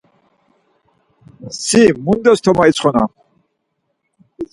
[1.65, 3.09] Si mundes toma itsxonam?